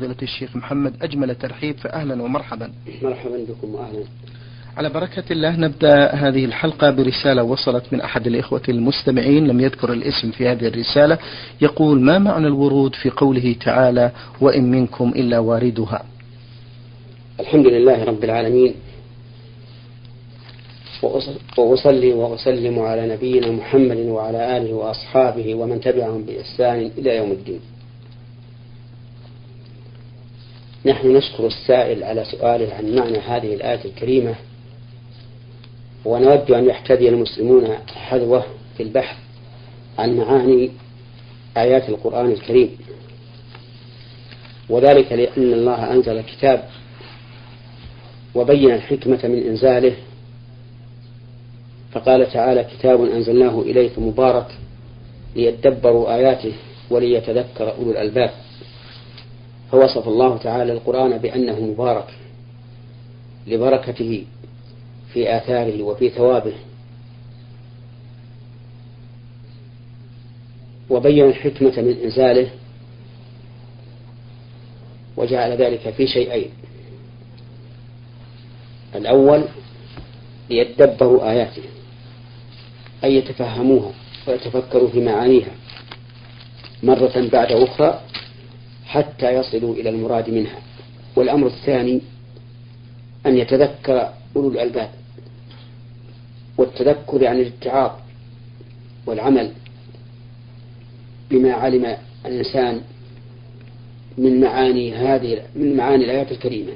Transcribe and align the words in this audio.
فضيلة 0.00 0.16
الشيخ 0.22 0.56
محمد 0.56 1.02
أجمل 1.02 1.34
ترحيب 1.34 1.76
فأهلا 1.76 2.22
ومرحبا. 2.22 2.72
مرحبا 3.02 3.36
بكم 3.48 3.74
وأهلا. 3.74 4.04
على 4.76 4.88
بركة 4.88 5.24
الله 5.30 5.56
نبدأ 5.56 6.14
هذه 6.14 6.44
الحلقة 6.44 6.90
برسالة 6.90 7.42
وصلت 7.42 7.84
من 7.92 8.00
أحد 8.00 8.26
الإخوة 8.26 8.62
المستمعين 8.68 9.46
لم 9.46 9.60
يذكر 9.60 9.92
الاسم 9.92 10.30
في 10.30 10.48
هذه 10.48 10.66
الرسالة. 10.68 11.18
يقول 11.60 12.00
ما 12.00 12.18
معنى 12.18 12.46
الورود 12.46 12.94
في 12.94 13.10
قوله 13.10 13.56
تعالى 13.64 14.12
وإن 14.40 14.70
منكم 14.70 15.08
إلا 15.08 15.38
واردها؟ 15.38 16.04
الحمد 17.40 17.66
لله 17.66 18.04
رب 18.04 18.24
العالمين 18.24 18.74
وأصلي 21.58 22.12
وأسلم 22.12 22.78
على 22.78 23.14
نبينا 23.14 23.50
محمد 23.50 23.96
وعلى 23.96 24.56
آله 24.56 24.72
وأصحابه 24.72 25.54
ومن 25.54 25.80
تبعهم 25.80 26.22
بإحسان 26.22 26.90
إلى 26.98 27.16
يوم 27.16 27.30
الدين. 27.30 27.60
نحن 30.86 31.16
نشكر 31.16 31.46
السائل 31.46 32.04
على 32.04 32.24
سؤاله 32.24 32.74
عن 32.74 32.94
معنى 32.94 33.18
هذه 33.18 33.54
الآية 33.54 33.84
الكريمة 33.84 34.34
ونود 36.04 36.50
أن 36.50 36.64
يحتدي 36.66 37.08
المسلمون 37.08 37.68
حذوه 37.94 38.44
في 38.76 38.82
البحث 38.82 39.16
عن 39.98 40.16
معاني 40.16 40.70
آيات 41.56 41.88
القرآن 41.88 42.30
الكريم. 42.30 42.78
وذلك 44.68 45.12
لأن 45.12 45.52
الله 45.52 45.92
أنزل 45.92 46.20
كتاب 46.20 46.68
وبين 48.34 48.70
الحكمة 48.70 49.20
من 49.24 49.46
إنزاله 49.46 49.94
فقال 51.92 52.32
تعالى 52.32 52.64
كتاب 52.64 53.04
أنزلناه 53.04 53.60
إليك 53.60 53.98
مبارك 53.98 54.46
ليدبروا 55.36 56.14
آياته 56.14 56.52
وليتذكر 56.90 57.74
أولو 57.74 57.90
الألباب. 57.90 58.30
فوصف 59.70 60.08
الله 60.08 60.36
تعالى 60.36 60.72
القرآن 60.72 61.18
بأنه 61.18 61.60
مبارك 61.60 62.14
لبركته 63.46 64.24
في 65.12 65.36
آثاره 65.36 65.82
وفي 65.82 66.10
ثوابه. 66.10 66.54
وبين 70.90 71.24
الحكمة 71.24 71.80
من 71.80 71.96
إنزاله 72.04 72.50
وجعل 75.16 75.52
ذلك 75.52 75.90
في 75.90 76.06
شيئين. 76.06 76.50
الأول 78.94 79.44
ليدبروا 80.50 81.30
آياته 81.30 81.62
أي 83.04 83.14
يتفهموها 83.16 83.92
ويتفكروا 84.28 84.88
في 84.88 85.00
معانيها 85.00 85.50
مرة 86.82 87.28
بعد 87.32 87.52
أخرى 87.52 88.00
حتى 88.96 89.30
يصلوا 89.34 89.74
إلى 89.74 89.90
المراد 89.90 90.30
منها. 90.30 90.58
والأمر 91.16 91.46
الثاني 91.46 92.00
أن 93.26 93.36
يتذكر 93.36 94.12
أولو 94.36 94.48
الألباب 94.48 94.90
والتذكر 96.58 97.22
يعني 97.22 97.42
الاتعاظ 97.42 97.90
والعمل 99.06 99.52
بما 101.30 101.52
علم 101.52 101.96
الإنسان 102.26 102.80
من 104.18 104.40
معاني 104.40 104.94
هذه 104.94 105.42
من 105.56 105.76
معاني 105.76 106.04
الآيات 106.04 106.32
الكريمة. 106.32 106.72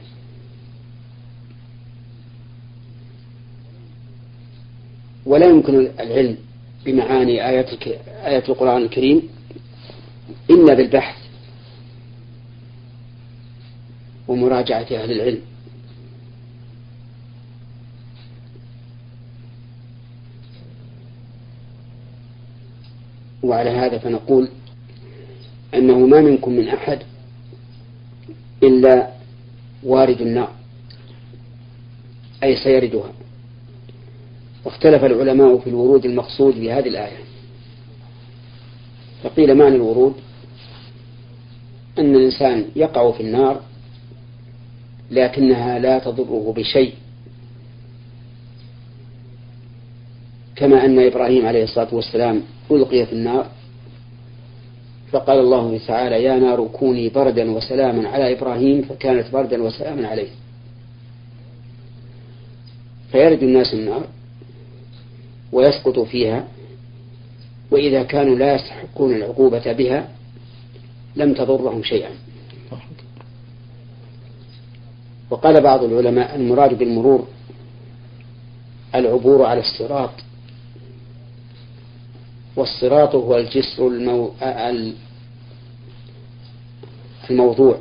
ولا 5.26 5.46
يمكن 5.46 5.90
العلم 6.00 6.36
بمعاني 6.84 7.48
آيات 7.48 7.88
آيات 8.24 8.48
القرآن 8.48 8.82
الكريم 8.82 9.28
إلا 10.50 10.74
بالبحث 10.74 11.19
ومراجعة 14.30 14.86
أهل 14.90 15.12
العلم. 15.12 15.40
وعلى 23.42 23.70
هذا 23.70 23.98
فنقول 23.98 24.48
أنه 25.74 25.98
ما 25.98 26.20
منكم 26.20 26.52
من 26.52 26.68
أحد 26.68 26.98
إلا 28.62 29.10
وارد 29.82 30.20
النار 30.20 30.52
أي 32.42 32.56
سيردها. 32.56 33.12
واختلف 34.64 35.04
العلماء 35.04 35.58
في 35.58 35.70
الورود 35.70 36.04
المقصود 36.04 36.54
بهذه 36.54 36.88
الآية. 36.88 37.18
فقيل 39.22 39.54
معنى 39.54 39.76
الورود؟ 39.76 40.14
أن 41.98 42.14
الإنسان 42.14 42.64
يقع 42.76 43.10
في 43.10 43.22
النار 43.22 43.69
لكنها 45.10 45.78
لا 45.78 45.98
تضره 45.98 46.54
بشيء. 46.56 46.94
كما 50.56 50.84
أن 50.84 50.98
إبراهيم 50.98 51.46
عليه 51.46 51.64
الصلاة 51.64 51.94
والسلام 51.94 52.42
ألقي 52.70 53.06
في 53.06 53.12
النار 53.12 53.46
فقال 55.12 55.38
الله 55.38 55.80
تعالى 55.86 56.22
يا 56.22 56.36
نار 56.38 56.66
كوني 56.72 57.08
بردا 57.08 57.50
وسلاما 57.50 58.08
على 58.08 58.32
إبراهيم 58.32 58.82
فكانت 58.82 59.32
بردا 59.32 59.62
وسلاما 59.62 60.08
عليه. 60.08 60.28
فيرد 63.12 63.42
الناس 63.42 63.74
النار 63.74 64.06
ويسقط 65.52 65.98
فيها 65.98 66.48
وإذا 67.70 68.02
كانوا 68.02 68.36
لا 68.36 68.54
يستحقون 68.54 69.14
العقوبة 69.14 69.72
بها 69.72 70.08
لم 71.16 71.34
تضرهم 71.34 71.82
شيئا. 71.82 72.10
وقال 75.30 75.60
بعض 75.60 75.84
العلماء 75.84 76.36
المراد 76.36 76.78
بالمرور 76.78 77.26
العبور 78.94 79.44
على 79.46 79.60
الصراط 79.60 80.10
والصراط 82.56 83.14
هو 83.14 83.36
الجسر 83.36 83.86
المو... 83.88 84.30
الموضوع 87.30 87.78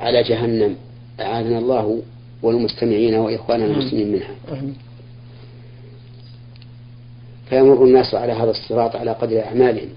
على 0.00 0.22
جهنم 0.22 0.76
أعاذنا 1.20 1.58
الله 1.58 2.02
والمستمعين 2.42 3.14
وإخواننا 3.14 3.66
المسلمين 3.66 4.12
منها. 4.12 4.34
فيمر 7.48 7.84
الناس 7.84 8.14
على 8.14 8.32
هذا 8.32 8.50
الصراط 8.50 8.96
على 8.96 9.12
قدر 9.12 9.44
أعمالهم 9.44 9.88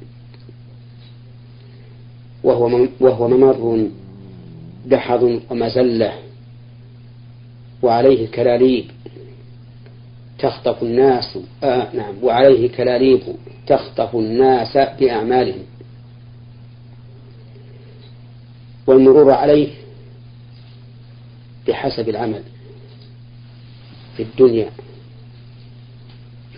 وهو 2.43 2.87
وهو 2.99 3.27
ممر 3.27 3.87
دحض 4.85 5.41
ومزلة 5.49 6.13
وعليه 7.81 8.27
كلاليب 8.27 8.85
تخطف 10.39 10.83
الناس 10.83 11.38
آه 11.63 11.95
نعم 11.95 12.23
وعليه 12.23 12.69
كلاليب 12.69 13.21
تخطف 13.67 14.16
الناس 14.16 14.77
بأعمالهم. 14.77 15.63
والمرور 18.88 19.31
عليه 19.31 19.69
بحسب 21.67 22.09
العمل 22.09 22.44
في 24.17 24.23
الدنيا. 24.23 24.69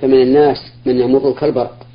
فمن 0.02 0.22
الناس 0.22 0.58
من 0.86 1.00
يمر 1.00 1.32
كالبرق 1.32 1.88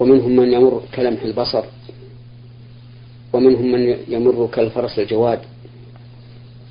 ومنهم 0.00 0.36
من 0.36 0.52
يمر 0.52 0.82
كلمح 0.94 1.22
البصر. 1.22 1.64
ومنهم 3.34 3.72
من 3.72 3.96
يمر 4.08 4.46
كالفرس 4.46 4.98
الجواد 4.98 5.40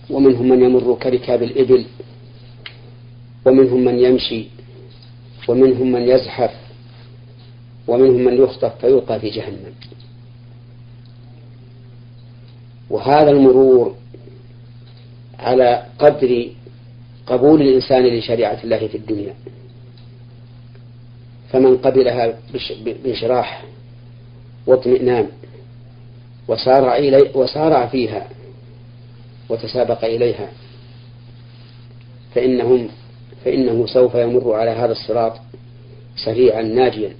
ومنهم 0.09 0.50
من 0.50 0.63
يمر 0.63 0.97
كركاب 1.03 1.44
الإبل 1.44 1.85
ومنهم 3.46 3.85
من 3.85 4.00
يمشي 4.00 4.46
ومنهم 5.47 5.91
من 5.91 6.01
يزحف 6.01 6.53
ومنهم 7.88 8.24
من 8.25 8.44
يخطف 8.44 8.79
فيلقى 8.81 9.19
في 9.19 9.29
جهنم. 9.29 9.74
وهذا 12.89 13.31
المرور 13.31 13.95
على 15.39 15.86
قدر 16.00 16.48
قبول 17.27 17.62
الإنسان 17.62 18.06
لشريعة 18.06 18.63
الله 18.63 18.88
في 18.88 18.98
الدنيا. 18.98 19.36
فمن 21.50 21.77
قبلها 21.77 22.39
بانشراح 23.04 23.63
واطمئنان 24.68 25.27
وسارع 26.48 26.98
إلي 26.98 27.31
وسارع 27.36 27.88
فيها 27.88 28.28
وتسابق 29.50 30.06
إليها. 30.06 30.50
فإنهم 32.36 32.88
فإنه 33.45 33.86
سوف 33.88 34.16
يمر 34.16 34.54
على 34.54 34.72
هذا 34.72 34.92
الصراط 34.92 35.34
سريعا 36.25 36.62
ناجيا. 36.62 37.13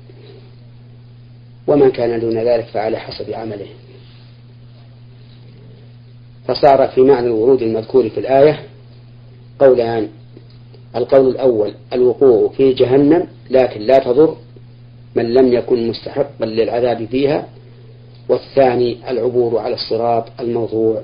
ومن 1.68 1.92
كان 1.92 2.20
دون 2.20 2.38
ذلك 2.38 2.66
فعلى 2.66 3.00
حسب 3.00 3.34
عمله. 3.34 3.68
فصار 6.48 6.88
في 6.88 7.02
معنى 7.02 7.28
الورود 7.28 7.62
المذكور 7.62 8.10
في 8.10 8.20
الآية 8.20 8.60
قولان 9.60 10.10
القول 10.96 11.28
الأول 11.30 11.74
الوقوع 11.94 12.50
في 12.50 12.74
جهنم 12.74 13.28
لكن 13.50 13.82
لا 13.82 14.00
تضر 14.00 14.38
من 15.16 15.34
لم 15.34 15.54
يكن 15.54 15.88
مستحقا 15.88 16.46
للعذاب 16.46 17.06
فيها 17.06 17.48
والثاني 18.30 19.12
العبور 19.12 19.60
على 19.60 19.74
الصراط 19.74 20.26
الموضوع 20.40 21.02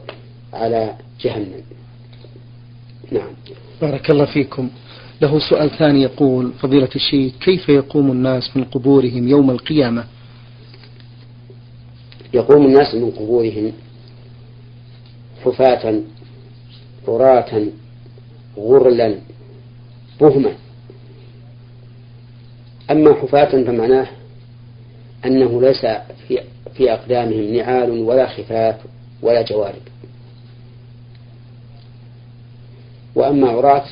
على 0.53 0.95
جهنم. 1.21 1.63
نعم. 3.11 3.33
بارك 3.81 4.11
الله 4.11 4.25
فيكم. 4.25 4.69
له 5.21 5.39
سؤال 5.39 5.69
ثاني 5.69 6.01
يقول 6.01 6.51
فضيلة 6.51 6.89
الشيخ 6.95 7.33
كيف 7.41 7.69
يقوم 7.69 8.11
الناس 8.11 8.57
من 8.57 8.63
قبورهم 8.63 9.27
يوم 9.27 9.51
القيامة؟ 9.51 10.05
يقوم 12.33 12.65
الناس 12.65 12.95
من 12.95 13.11
قبورهم 13.11 13.71
حفاة 15.45 16.01
عراة 17.07 17.65
غرلا 18.57 19.15
بهما. 20.21 20.53
أما 22.91 23.13
حفاة 23.13 23.63
فمعناه 23.63 24.07
أنه 25.25 25.61
ليس 25.61 25.85
في 26.27 26.39
في 26.73 26.93
أقدامهم 26.93 27.55
نعال 27.55 27.89
ولا 27.89 28.27
خفاف 28.27 28.75
ولا 29.21 29.41
جوارب. 29.41 29.81
وأما 33.15 33.49
عراة 33.49 33.85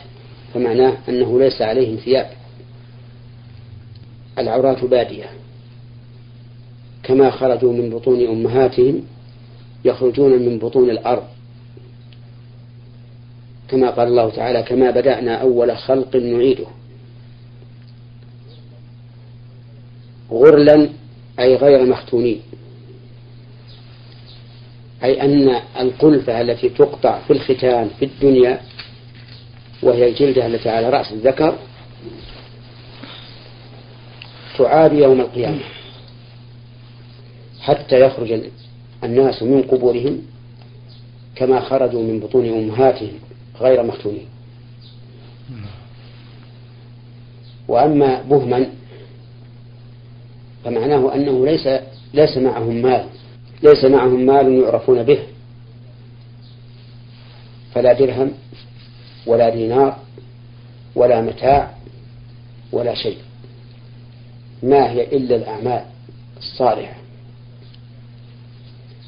فمعناه 0.53 0.97
أنه 1.09 1.39
ليس 1.39 1.61
عليهم 1.61 1.95
ثياب. 1.95 2.29
العراة 4.37 4.85
بادية. 4.85 5.29
كما 7.03 7.31
خرجوا 7.31 7.73
من 7.73 7.89
بطون 7.89 8.27
أمهاتهم 8.27 9.03
يخرجون 9.85 10.31
من 10.31 10.59
بطون 10.59 10.89
الأرض. 10.89 11.23
كما 13.67 13.89
قال 13.89 14.07
الله 14.07 14.29
تعالى 14.29 14.63
كما 14.63 14.91
بدأنا 14.91 15.35
أول 15.35 15.77
خلق 15.77 16.15
نعيده 16.15 16.67
غرلا 20.31 20.89
أي 21.39 21.55
غير 21.55 21.85
مختونين. 21.85 22.41
أي 25.03 25.21
أن 25.21 25.61
القلفة 25.79 26.41
التي 26.41 26.69
تقطع 26.69 27.19
في 27.19 27.33
الختان 27.33 27.89
في 27.99 28.05
الدنيا 28.05 28.61
وهي 29.83 30.09
الجلدة 30.09 30.45
التي 30.45 30.69
على 30.69 30.89
رأس 30.89 31.11
الذكر 31.11 31.55
تعاد 34.57 34.93
يوم 34.93 35.21
القيامة 35.21 35.59
حتى 37.61 38.01
يخرج 38.01 38.41
الناس 39.03 39.43
من 39.43 39.61
قبورهم 39.61 40.21
كما 41.35 41.59
خرجوا 41.59 42.03
من 42.03 42.19
بطون 42.19 42.49
أمهاتهم 42.49 43.13
غير 43.59 43.83
مختونين. 43.83 44.27
وأما 47.67 48.21
بهما 48.21 48.69
فمعناه 50.67 51.15
أنه 51.15 51.45
ليس 51.45 51.67
ليس 52.13 52.37
معهم 52.37 52.75
مال 52.81 53.05
ليس 53.63 53.85
معهم 53.85 54.25
مال 54.25 54.53
يعرفون 54.53 55.03
به. 55.03 55.19
فلا 57.73 57.93
درهم 57.93 58.31
ولا 59.27 59.49
دينار 59.49 59.97
ولا 60.95 61.21
متاع 61.21 61.71
ولا 62.71 62.95
شيء. 62.95 63.17
ما 64.63 64.91
هي 64.91 65.03
إلا 65.17 65.35
الأعمال 65.35 65.85
الصالحة. 66.37 66.95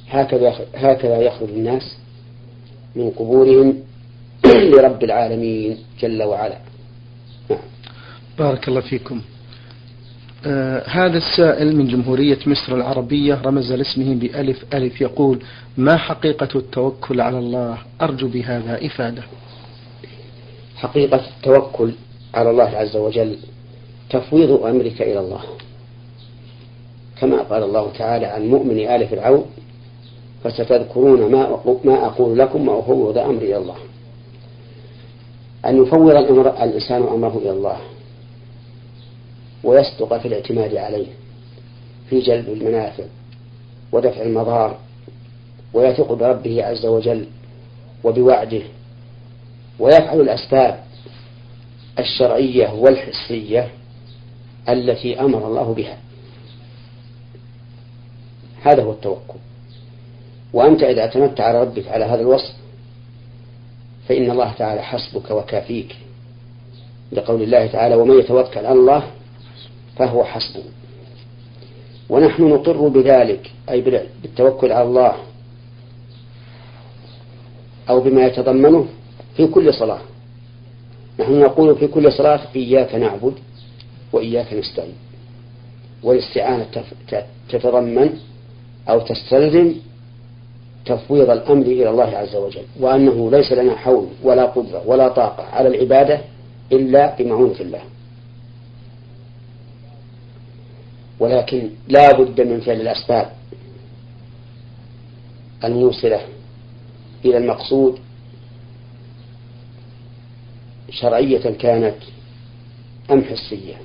هكذا 0.09 0.55
هكذا 0.75 1.21
يخرج 1.21 1.50
الناس 1.50 1.97
من 2.95 3.09
قبورهم 3.09 3.83
لرب 4.73 5.03
العالمين 5.03 5.77
جل 6.00 6.23
وعلا. 6.23 6.57
نعم. 7.50 7.59
بارك 8.38 8.67
الله 8.67 8.81
فيكم. 8.81 9.21
آه 10.45 10.83
هذا 10.88 11.18
السائل 11.18 11.75
من 11.75 11.88
جمهورية 11.88 12.38
مصر 12.45 12.75
العربية 12.75 13.41
رمز 13.45 13.71
لاسمه 13.71 14.15
بألف 14.15 14.65
ألف 14.74 15.01
يقول 15.01 15.44
ما 15.77 15.97
حقيقة 15.97 16.50
التوكل 16.56 17.21
على 17.21 17.39
الله؟ 17.39 17.77
أرجو 18.01 18.27
بهذا 18.27 18.86
إفادة. 18.86 19.24
حقيقة 20.75 21.21
التوكل 21.38 21.91
على 22.33 22.50
الله 22.50 22.63
عز 22.69 22.97
وجل 22.97 23.38
تفويض 24.09 24.51
أمرك 24.63 25.01
إلى 25.01 25.19
الله. 25.19 25.41
كما 27.19 27.41
قال 27.41 27.63
الله 27.63 27.91
تعالى 27.97 28.25
عن 28.25 28.47
مؤمن 28.47 28.80
آل 28.80 29.07
فرعون 29.07 29.45
فستذكرون 30.44 31.31
ما 31.31 31.59
ما 31.83 32.06
أقول 32.06 32.38
لكم 32.38 32.68
وأفوض 32.68 33.18
أمري 33.18 33.45
إلى 33.45 33.57
الله. 33.57 33.77
أن 35.65 35.83
يفوض 35.83 36.15
الإنسان 36.62 37.03
أمره 37.03 37.38
إلى 37.38 37.51
الله. 37.51 37.77
ويصدق 39.63 40.17
في 40.17 40.27
الاعتماد 40.27 40.75
عليه 40.75 41.07
في 42.09 42.19
جلب 42.19 42.50
المنافع 42.50 43.03
ودفع 43.91 44.21
المضار 44.21 44.77
ويثق 45.73 46.13
بربه 46.13 46.65
عز 46.65 46.85
وجل 46.85 47.25
وبوعده 48.03 48.61
ويفعل 49.79 50.21
الأسباب 50.21 50.83
الشرعية 52.00 52.73
والحسية 52.73 53.69
التي 54.69 55.19
أمر 55.19 55.47
الله 55.47 55.73
بها. 55.73 55.97
هذا 58.62 58.83
هو 58.83 58.91
التوكل. 58.91 59.39
وأنت 60.53 60.83
إذا 60.83 61.01
اعتمدت 61.01 61.41
على 61.41 61.62
ربك 61.62 61.88
على 61.88 62.05
هذا 62.05 62.21
الوصف 62.21 62.53
فإن 64.07 64.31
الله 64.31 64.53
تعالى 64.53 64.81
حسبك 64.81 65.31
وكافيك. 65.31 65.95
لقول 67.12 67.41
الله 67.41 67.67
تعالى 67.67 67.95
ومن 67.95 68.19
يتوكل 68.19 68.65
على 68.65 68.71
الله 68.79 69.03
فهو 70.00 70.24
حسبه. 70.24 70.63
ونحن 72.10 72.44
نقر 72.44 72.88
بذلك 72.88 73.51
أي 73.69 73.81
بالتوكل 74.22 74.72
على 74.72 74.88
الله 74.88 75.16
أو 77.90 78.01
بما 78.01 78.25
يتضمنه 78.25 78.88
في 79.38 79.48
كل 79.48 79.74
صلاة. 79.74 80.00
نحن 81.19 81.40
نقول 81.40 81.75
في 81.75 81.88
كل 81.88 82.13
صلاة 82.13 82.40
إياك 82.56 82.96
نعبد 82.96 83.34
وإياك 84.13 84.54
نستعين. 84.54 84.96
والاستعانة 86.04 86.66
تتضمن 87.50 88.19
أو 88.90 89.00
تستلزم 89.00 89.75
تفويض 90.86 91.30
الأمر 91.30 91.66
إلى 91.66 91.90
الله 91.90 92.18
عز 92.18 92.36
وجل. 92.36 92.63
وأنه 92.80 93.31
ليس 93.31 93.51
لنا 93.51 93.75
حول 93.75 94.07
ولا 94.24 94.46
قدرة 94.46 94.84
ولا 94.86 95.07
طاقة 95.07 95.44
على 95.44 95.68
العبادة 95.68 96.22
إلا 96.72 97.16
بمعونة 97.16 97.60
الله. 97.60 97.81
ولكن 101.19 101.69
لا 101.88 102.12
بد 102.12 102.42
من 102.42 102.60
فعل 102.60 102.81
الأسباب 102.81 103.31
الموصلة 105.63 106.21
إلى 107.25 107.38
المقصود 107.38 108.00
شرعية 110.89 111.51
كانت 111.51 111.96
أم 113.12 113.24
حسية. 113.24 113.75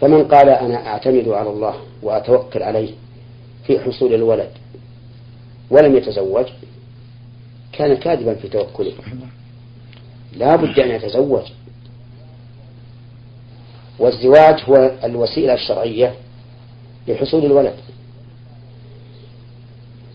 فمن 0.00 0.24
قال 0.24 0.48
أنا 0.48 0.86
أعتمد 0.86 1.28
على 1.28 1.50
الله 1.50 1.74
وأتوكل 2.02 2.62
عليه 2.62 2.90
في 3.66 3.80
حصول 3.80 4.14
الولد 4.14 4.50
ولم 5.70 5.96
يتزوج 5.96 6.46
كان 7.72 7.96
كاذبا 7.96 8.34
في 8.34 8.48
توكله. 8.48 8.92
لا 10.36 10.56
بد 10.56 10.78
أن 10.78 10.90
يتزوج. 10.90 11.44
والزواج 13.98 14.62
هو 14.68 14.90
الوسيلة 15.04 15.54
الشرعية 15.54 16.14
لحصول 17.08 17.44
الولد. 17.44 17.74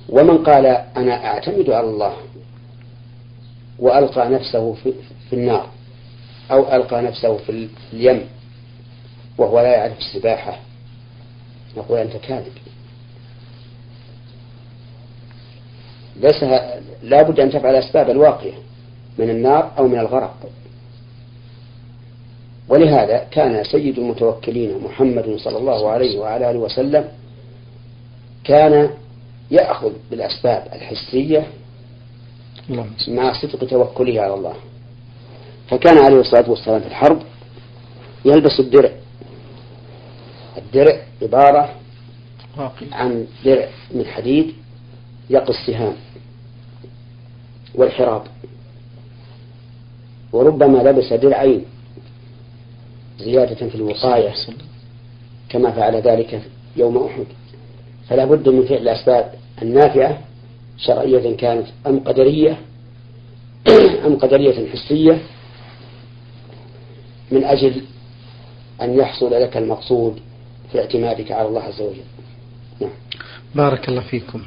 ومن 0.10 0.38
قال 0.38 0.66
أنا 0.98 1.26
أعتمد 1.26 1.70
على 1.70 1.88
الله 1.88 2.14
وألقى 3.80 4.30
نفسه 4.30 4.74
في, 4.74 4.94
النار 5.34 5.70
أو 6.52 6.76
ألقى 6.76 7.02
نفسه 7.02 7.38
في 7.38 7.70
اليم 7.94 8.26
وهو 9.38 9.60
لا 9.60 9.76
يعرف 9.76 9.98
السباحة 9.98 10.60
نقول 11.78 12.00
أنت 12.00 12.18
كاذب. 12.18 12.54
ليس 16.16 16.44
لا 17.04 17.22
بد 17.22 17.40
أن 17.40 17.52
تفعل 17.52 17.76
الأسباب 17.76 18.10
الواقية 18.10 18.54
من 19.18 19.30
النار 19.30 19.72
أو 19.78 19.88
من 19.88 20.00
الغرق. 20.00 20.50
ولهذا 22.70 23.28
كان 23.32 23.64
سيد 23.64 24.00
المتوكلين 24.00 24.84
محمد 24.84 25.36
صلى 25.38 25.58
الله 25.58 25.90
عليه 25.90 26.20
وعلى 26.20 26.52
آله 26.52 26.60
وسلم 26.60 27.08
كان 28.44 28.90
يأخذ 29.52 29.94
بالأسباب 30.12 30.68
الحسية 30.74 31.48
مع 33.08 33.34
صدق 33.42 33.68
توكله 33.68 34.22
على 34.22 34.34
الله. 34.34 34.54
فكان 35.70 35.98
عليه 35.98 36.20
الصلاة 36.20 36.50
والسلام 36.50 36.82
في 36.82 36.88
الحرب 36.88 37.22
يلبس 38.26 38.60
الدرع. 38.60 38.92
الدرع 40.58 41.02
عبارة 41.22 41.70
عن 42.92 43.28
درع 43.46 43.68
من 43.92 44.06
حديد 44.06 44.54
يقي 45.30 45.50
السهام 45.50 45.96
والحراب. 47.76 48.24
وربما 50.34 50.78
لبس 50.78 51.14
درعين 51.14 51.66
زيادة 53.20 53.70
في 53.70 53.76
الوقاية 53.76 54.34
كما 55.50 55.72
فعل 55.72 55.96
ذلك 55.96 56.42
يوم 56.78 56.98
أحد. 56.98 57.26
فلا 58.10 58.26
بد 58.26 58.50
من 58.50 58.66
فعل 58.66 58.78
الأسباب 58.78 59.34
النافعة 59.62 60.20
شرعية 60.78 61.36
كانت 61.36 61.68
أم 61.88 62.00
قدرية 62.00 62.58
أم 64.06 64.16
قدرية 64.16 64.70
حسية 64.70 65.22
من 67.32 67.44
أجل 67.44 67.82
أن 68.82 68.98
يحصل 68.98 69.32
لك 69.32 69.58
المقصود 69.58 70.20
في 70.72 70.80
اعتمادك 70.80 71.32
على 71.32 71.48
الله 71.48 71.62
عز 71.62 71.82
وجل. 71.82 72.04
نعم. 72.82 72.92
بارك 73.56 73.90
الله 73.90 74.02
فيكم. 74.02 74.42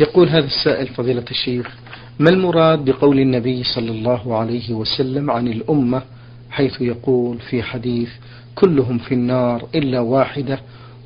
يقول 0.00 0.28
هذا 0.28 0.46
السائل 0.46 0.86
فضيلة 0.86 1.24
الشيخ 1.30 1.76
ما 2.18 2.30
المراد 2.30 2.84
بقول 2.84 3.20
النبي 3.20 3.64
صلى 3.64 3.90
الله 3.90 4.36
عليه 4.36 4.72
وسلم 4.72 5.30
عن 5.30 5.48
الأمة 5.48 6.02
حيث 6.50 6.80
يقول 6.80 7.38
في 7.38 7.62
حديث 7.62 8.08
كلهم 8.54 8.98
في 8.98 9.14
النار 9.14 9.68
إلا 9.74 10.00
واحدة 10.00 10.58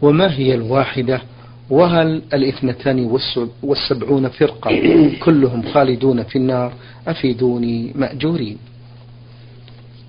وما 0.03 0.35
هي 0.35 0.55
الواحدة؟ 0.55 1.21
وهل 1.71 2.23
الاثنتان 2.35 3.19
والسبعون 3.63 4.29
فرقة 4.29 4.71
كلهم 5.25 5.63
خالدون 5.73 6.23
في 6.23 6.37
النار؟ 6.37 6.73
أفيدوني 7.09 7.93
مأجورين. 7.95 8.59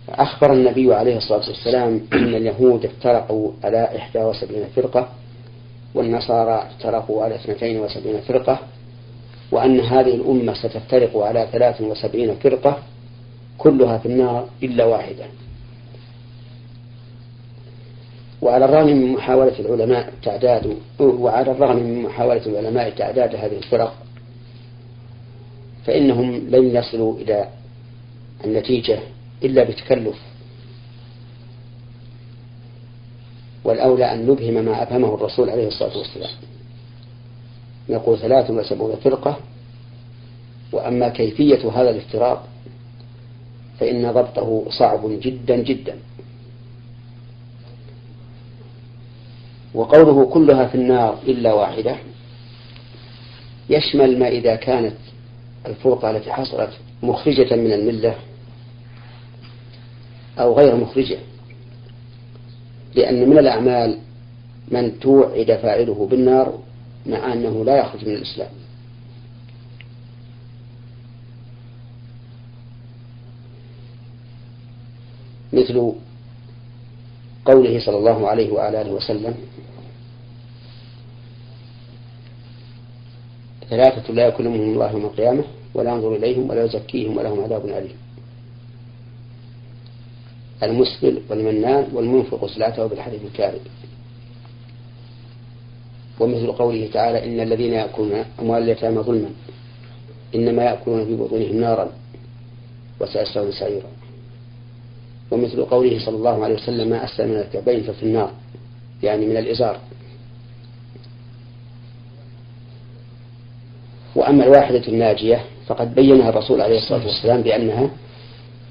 أخبر 0.10 0.54
النبي 0.54 0.94
عليه 0.94 1.18
الصلاة 1.18 1.48
والسلام 1.48 2.02
أن 2.14 2.36
اليهود 2.36 2.86
افترقوا 2.86 3.52
على 3.64 3.90
71 4.16 4.66
فرقة 4.76 5.10
والنصارى 5.96 6.68
افترقوا 6.72 7.24
على 7.24 7.36
72 7.36 8.22
فرقة 8.22 8.60
وأن 9.52 9.80
هذه 9.80 10.16
الأمة 10.16 10.54
ستفترق 10.54 11.18
على 11.18 11.48
73 11.52 12.36
فرقة 12.36 12.78
كلها 13.58 13.98
في 13.98 14.06
النار 14.06 14.50
إلا 14.64 14.86
واحدة. 14.86 15.26
وعلى 18.42 18.66
الرغم 18.66 18.88
من 18.88 19.12
محاولة 19.12 19.60
العلماء 19.60 20.14
تعداد 20.24 20.78
وعلى 21.00 21.52
الرغم 21.52 21.76
من 21.76 22.04
محاولة 22.04 22.46
العلماء 22.46 22.90
تعداد 22.90 23.36
هذه 23.36 23.58
الفرق 23.58 23.96
فإنهم 25.86 26.32
لن 26.32 26.76
يصلوا 26.76 27.18
إلى 27.18 27.50
النتيجة 28.46 29.00
إلا 29.44 29.64
بتكلف. 29.64 30.18
والأولى 33.64 34.14
أن 34.14 34.28
نبهم 34.28 34.66
ما 34.66 34.84
أفهمه 34.84 35.16
الرسول 35.16 35.50
عليه 35.50 35.68
الصلاة 35.68 35.98
والسلام. 35.98 36.32
يقول 37.90 38.18
ثلاث 38.18 38.52
وسبعون 38.52 38.96
فرقة 38.96 39.38
وأما 40.72 41.10
كيفية 41.10 41.70
هذا 41.70 41.90
الافتراق 41.90 42.48
فإن 43.80 44.12
ضبطه 44.12 44.66
صعب 44.70 45.20
جدا 45.22 45.56
جدا. 45.56 45.96
وقوله 49.74 50.26
كلها 50.26 50.66
في 50.66 50.76
النار 50.76 51.18
إلا 51.28 51.54
واحدة 51.54 51.96
يشمل 53.70 54.20
ما 54.20 54.28
إذا 54.28 54.56
كانت 54.56 54.96
الفرقة 55.66 56.12
التي 56.12 56.32
حصلت 56.32 56.70
مخرجة 57.04 57.56
من 57.56 57.72
الملة 57.74 58.16
أو 60.40 60.54
غير 60.54 60.76
مخرجة 60.76 61.18
لأن 62.96 63.30
من 63.30 63.38
الأعمال 63.38 63.98
من 64.68 65.00
توعد 65.00 65.60
فاعله 65.64 66.08
بالنار 66.12 66.60
مع 67.06 67.34
أنه 67.34 67.66
لا 67.66 67.78
يخرج 67.78 68.08
من 68.08 68.14
الإسلام. 68.16 68.50
مثل 75.56 75.94
قوله 77.46 77.80
صلى 77.86 77.98
الله 77.98 78.28
عليه 78.28 78.52
وعلى 78.52 78.82
آله 78.82 78.92
وسلم 78.92 79.36
ثلاثة 83.70 84.14
لا 84.14 84.28
يكلمهم 84.28 84.62
الله 84.62 84.92
يوم 84.92 85.06
القيامة 85.06 85.44
ولا 85.74 85.92
ينظر 85.92 86.16
إليهم 86.16 86.50
ولا 86.50 86.64
يزكيهم 86.64 87.18
ولهم 87.18 87.44
عذاب 87.44 87.66
أليم. 87.66 87.98
المسبل 90.64 91.22
والمنان 91.30 91.88
والمنفق 91.94 92.46
سلعته 92.46 92.88
بالحديث 92.88 93.22
الكاذب. 93.26 93.62
ومثل 96.20 96.52
قوله 96.52 96.90
تعالى 96.94 97.26
إن 97.26 97.40
الذين 97.40 97.74
يأكلون 97.74 98.26
أموال 98.40 98.64
اليتامى 98.64 98.98
ظلما 98.98 99.30
إنما 100.36 100.64
يأكلون 100.64 101.06
في 101.06 101.16
بطونهم 101.16 101.56
نارا 101.56 101.92
وسيصلون 103.00 103.52
سعيرا. 103.52 103.88
ومثل 105.32 105.66
قوله 105.66 106.06
صلى 106.06 106.16
الله 106.16 106.44
عليه 106.44 106.56
وسلم 106.56 106.90
ما 106.90 107.04
أسلم 107.04 107.30
من 107.30 107.38
الكعبين 107.38 107.84
ففي 107.84 108.04
النار 108.04 108.32
يعني 109.04 109.26
من 109.26 109.38
الإزار. 109.38 109.80
وأما 114.16 114.44
الواحدة 114.44 114.88
الناجية 114.88 115.46
فقد 115.68 115.96
بينها 115.96 116.30
الرسول 116.30 116.62
عليه 116.62 116.78
الصلاة 116.78 117.06
والسلام 117.06 117.42
بأنها 117.42 117.90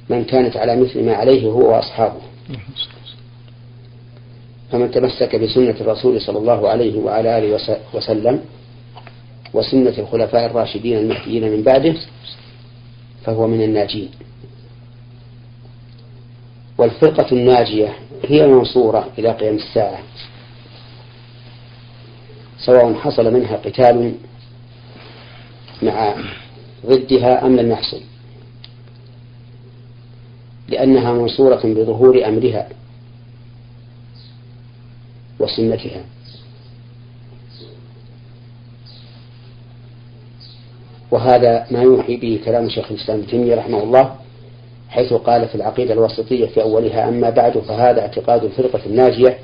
من 0.08 0.24
كانت 0.24 0.56
على 0.56 0.76
مثل 0.76 1.04
ما 1.04 1.14
عليه 1.14 1.46
هو 1.46 1.74
وأصحابه. 1.74 2.20
فمن 4.72 4.90
تمسك 4.90 5.36
بسنة 5.36 5.76
الرسول 5.80 6.20
صلى 6.20 6.38
الله 6.38 6.68
عليه 6.68 6.98
وعلى 6.98 7.38
آله 7.38 7.58
وسلم 7.94 8.40
وسنة 9.54 9.94
الخلفاء 9.98 10.46
الراشدين 10.46 10.98
المهديين 10.98 11.52
من 11.52 11.62
بعده 11.62 11.94
فهو 13.24 13.46
من 13.46 13.62
الناجين. 13.62 14.08
والفرقة 16.78 17.32
الناجية 17.32 17.96
هي 18.24 18.44
المنصورة 18.44 19.08
إلى 19.18 19.30
قيام 19.30 19.54
الساعة 19.54 19.98
سواء 22.58 22.94
حصل 22.94 23.34
منها 23.34 23.56
قتال 23.56 24.14
مع 25.82 26.14
ضدها 26.86 27.46
أم 27.46 27.56
لم 27.56 27.70
يحصل 27.70 28.00
لأنها 30.68 31.12
منصورة 31.12 31.60
بظهور 31.64 32.28
أمرها 32.28 32.68
وسنتها. 35.40 36.04
وهذا 41.10 41.66
ما 41.70 41.82
يوحي 41.82 42.16
به 42.16 42.40
كلام 42.44 42.68
شيخ 42.68 42.90
الإسلام 42.90 43.18
ابن 43.18 43.26
تيمية 43.26 43.54
رحمه 43.54 43.82
الله 43.82 44.16
حيث 44.94 45.12
قال 45.12 45.48
في 45.48 45.54
العقيدة 45.54 45.94
الوسطية 45.94 46.46
في 46.46 46.62
أولها 46.62 47.08
أما 47.08 47.30
بعد 47.30 47.58
فهذا 47.58 48.00
اعتقاد 48.00 48.44
الفرقة 48.44 48.80
الناجية 48.86 49.38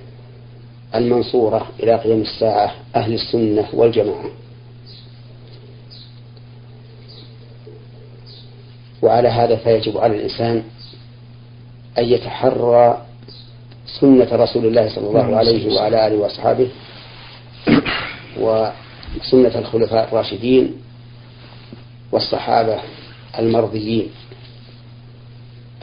المنصورة 0.94 1.66
إلى 1.82 1.96
قيام 1.96 2.20
الساعة 2.20 2.74
أهل 2.96 3.14
السنة 3.14 3.68
والجماعة. 3.72 4.30
وعلى 9.02 9.28
هذا 9.28 9.56
فيجب 9.56 9.98
على 9.98 10.16
الإنسان 10.16 10.62
أن 11.98 12.04
يتحرى 12.04 13.02
سنة 14.00 14.28
رسول 14.32 14.66
الله 14.66 14.94
صلى 14.94 15.08
الله 15.08 15.36
عليه 15.36 15.76
وعلى 15.76 16.06
آله 16.06 16.16
وأصحابه 16.16 16.68
وسنة 18.40 19.58
الخلفاء 19.58 20.08
الراشدين 20.08 20.76
والصحابة 22.12 22.78
المرضيين. 23.38 24.08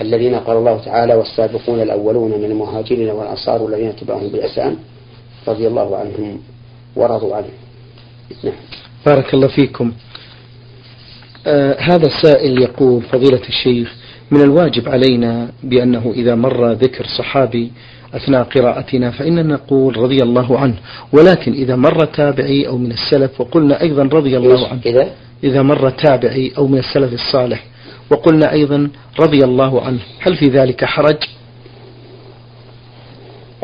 الذين 0.01 0.35
قال 0.35 0.57
الله 0.57 0.77
تعالى 0.85 1.13
والسابقون 1.13 1.81
الأولون 1.81 2.31
من 2.31 2.45
المهاجرين 2.45 3.09
والأنصار 3.09 3.67
الذين 3.67 3.87
اتبعهم 3.87 4.27
بإحسان 4.27 4.75
رضي 5.47 5.67
الله 5.67 5.97
عنهم 5.97 6.39
ورضوا 6.95 7.35
عنه. 7.35 7.47
نعم. 8.43 8.53
بارك 9.05 9.33
الله 9.33 9.47
فيكم. 9.47 9.91
آه 11.47 11.75
هذا 11.79 12.07
السائل 12.07 12.61
يقول 12.61 13.01
فضيلة 13.01 13.41
الشيخ 13.49 13.95
من 14.31 14.41
الواجب 14.41 14.89
علينا 14.89 15.51
بأنه 15.63 16.13
إذا 16.15 16.35
مر 16.35 16.71
ذكر 16.71 17.05
صحابي 17.17 17.71
أثناء 18.13 18.43
قراءتنا 18.43 19.11
فإننا 19.11 19.43
نقول 19.43 19.97
رضي 19.97 20.17
الله 20.23 20.59
عنه 20.59 20.75
ولكن 21.13 21.53
إذا 21.53 21.75
مر 21.75 22.05
تابعي 22.05 22.67
أو 22.67 22.77
من 22.77 22.91
السلف 22.91 23.41
وقلنا 23.41 23.81
أيضا 23.81 24.03
رضي 24.03 24.37
الله 24.37 24.67
عنه. 24.67 24.81
إذا؟ 24.85 25.11
إذا 25.43 25.61
مر 25.61 25.89
تابعي 25.89 26.51
أو 26.57 26.67
من 26.67 26.77
السلف 26.77 27.13
الصالح 27.13 27.63
وقلنا 28.11 28.51
أيضا 28.51 28.89
رضي 29.19 29.43
الله 29.43 29.81
عنه 29.81 29.99
هل 30.19 30.37
في 30.37 30.45
ذلك 30.45 30.85
حرج؟ 30.85 31.17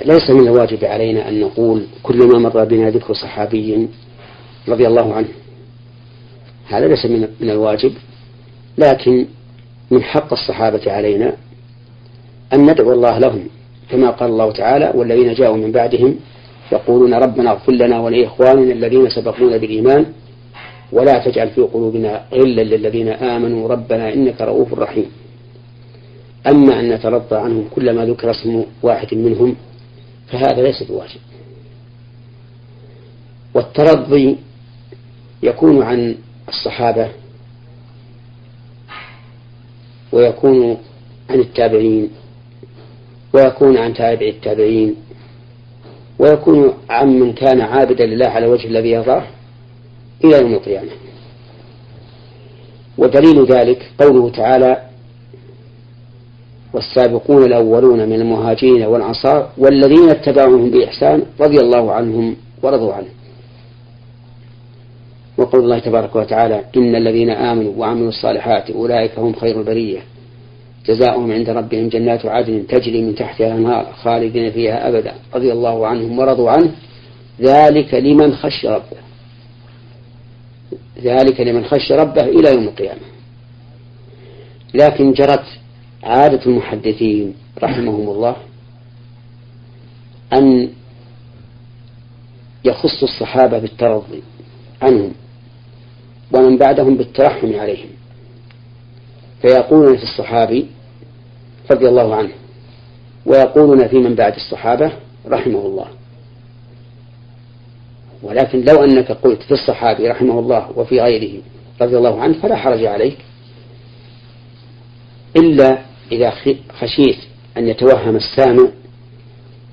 ليس 0.06 0.30
من 0.30 0.48
الواجب 0.48 0.86
علينا 0.86 1.30
أن 1.30 1.40
نقول 1.40 1.86
كل 2.04 2.18
ما 2.18 2.40
مر 2.40 2.64
بنا 2.64 2.90
ذكر 2.90 3.14
صحابي 3.14 3.88
رضي 4.68 4.88
الله 4.88 5.14
عنه. 5.14 5.28
هذا 6.68 6.88
ليس 6.88 7.06
من 7.40 7.50
الواجب 7.50 7.94
لكن 8.78 9.26
من 9.92 10.04
حق 10.04 10.34
الصحابة 10.34 10.92
علينا 10.92 11.34
أن 12.54 12.72
ندعو 12.72 12.94
الله 12.94 13.20
لهم. 13.20 13.48
كما 13.92 14.10
قال 14.10 14.30
الله 14.30 14.52
تعالى 14.52 14.92
والذين 14.96 15.34
جاءوا 15.34 15.58
من 15.58 15.72
بعدهم 15.72 16.16
يقولون 16.72 17.14
ربنا 17.14 17.52
اغفر 17.52 17.72
لنا 17.72 18.00
ولإخواننا 18.00 18.74
الذين 18.74 19.10
سبقونا 19.10 19.58
بالإيمان 19.58 20.06
ولا 20.94 21.26
تجعل 21.26 21.50
في 21.50 21.62
قلوبنا 21.62 22.26
غلا 22.34 22.62
للذين 22.62 23.08
آمنوا 23.10 23.68
ربنا 23.68 24.14
إنك 24.14 24.42
رؤوف 24.42 24.74
رحيم. 24.74 25.06
أما 26.48 26.80
أن 26.80 26.90
نترضى 26.90 27.36
عنهم 27.36 27.68
كلما 27.76 28.06
ذكر 28.06 28.32
اسم 28.32 28.64
واحد 28.84 29.14
منهم 29.14 29.56
فهذا 30.28 30.62
ليس 30.62 30.84
بواجب. 30.84 31.20
والترضي 33.54 34.38
يكون 35.44 35.84
عن 35.84 36.16
الصحابة 36.50 37.08
ويكون 40.12 40.78
عن 41.30 41.40
التابعين 41.40 42.10
ويكون 43.34 43.78
عن 43.78 43.94
تابع 43.94 44.28
التابعين 44.28 44.96
ويكون 46.20 46.74
عن 46.90 47.20
من 47.20 47.34
كان 47.34 47.62
عابدا 47.62 48.06
لله 48.06 48.28
على 48.28 48.48
وجه 48.48 48.68
الذي 48.68 48.90
يرضاه 48.90 49.24
إلى 50.24 50.42
يوم 50.42 50.54
القيامة. 50.54 50.90
ودليل 52.98 53.46
ذلك 53.46 53.92
قوله 54.00 54.30
تعالى 54.30 54.78
والسابقون 56.74 57.44
الأولون 57.44 58.10
من 58.10 58.22
المهاجرين 58.22 58.84
والأنصار 58.84 59.50
والذين 59.58 60.10
اتبعوهم 60.10 60.70
بإحسان 60.70 61.24
رضي 61.42 61.60
الله 61.60 61.92
عنهم 61.92 62.36
ورضوا 62.64 62.94
عنه. 62.94 63.08
وقول 65.38 65.64
الله 65.64 65.80
تبارك 65.80 66.16
وتعالى 66.16 66.64
إن 66.78 66.96
الذين 66.96 67.30
آمنوا 67.30 67.74
وعملوا 67.78 68.10
الصالحات 68.10 68.72
أولئك 68.72 69.20
هم 69.20 69.34
خير 69.34 69.60
البرية. 69.60 70.00
جزاؤهم 70.86 71.32
عند 71.32 71.50
ربهم 71.50 71.90
جنات 71.90 72.26
عدن 72.26 72.68
تجري 72.68 73.02
من 73.02 73.16
تحتها 73.16 73.48
الأنهار 73.48 73.94
خالدين 74.04 74.52
فيها 74.52 74.90
أبدا 74.90 75.14
رضي 75.36 75.52
الله 75.52 75.88
عنهم 75.88 76.20
ورضوا 76.20 76.50
عنه. 76.50 76.72
ذلك 77.42 77.94
لمن 77.94 78.34
خشي 78.34 78.68
ربه. 78.68 79.13
ذلك 81.04 81.42
لمن 81.42 81.66
خشي 81.66 81.94
ربه 81.94 82.22
إلى 82.22 82.54
يوم 82.54 82.64
القيامة. 82.64 83.02
لكن 84.74 85.14
جرت 85.14 85.46
عادة 86.04 86.46
المحدثين 86.46 87.34
رحمهم 87.64 88.10
الله 88.10 88.36
أن 90.34 90.70
يخص 92.66 93.04
الصحابة 93.04 93.60
بالترضي 93.60 94.24
عنهم 94.82 95.12
ومن 96.32 96.58
بعدهم 96.58 96.98
بالترحم 96.98 97.56
عليهم. 97.56 97.90
فيقولون 99.42 99.98
في 99.98 100.04
الصحابي 100.04 100.68
رضي 101.72 101.90
الله 101.90 102.16
عنه 102.16 102.32
ويقولون 103.26 103.88
في 103.88 103.96
من 103.96 104.16
بعد 104.16 104.36
الصحابة 104.36 104.92
رحمه 105.28 105.66
الله. 105.66 105.88
ولكن 108.24 108.62
لو 108.62 108.84
أنك 108.84 109.12
قلت 109.12 109.42
في 109.44 109.52
الصحابي 109.52 110.08
رحمه 110.08 110.40
الله 110.40 110.70
وفي 110.76 111.02
غيره 111.02 111.42
رضي 111.82 111.98
الله 111.98 112.22
عنه 112.22 112.34
فلا 112.34 112.56
حرج 112.56 112.86
عليك. 112.86 113.18
إلا 115.36 115.80
إذا 116.12 116.34
خشيت 116.80 117.18
أن 117.58 117.68
يتوهم 117.68 118.16
السامع 118.16 118.68